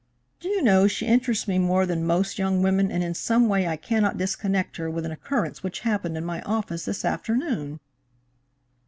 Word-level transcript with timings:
Do 0.39 0.49
you 0.49 0.63
know, 0.63 0.87
she 0.87 1.05
interests 1.05 1.47
me 1.47 1.59
more 1.59 1.85
than 1.85 2.03
most 2.07 2.39
young 2.39 2.63
women, 2.63 2.89
and 2.89 3.03
in 3.03 3.13
some 3.13 3.47
way 3.47 3.67
I 3.67 3.77
cannot 3.77 4.17
disconnect 4.17 4.77
her 4.77 4.89
with 4.89 5.05
an 5.05 5.11
occurrence 5.11 5.61
which 5.61 5.81
happened 5.81 6.17
in 6.17 6.25
my 6.25 6.41
office 6.41 6.85
this 6.85 7.05
afternoon." 7.05 7.79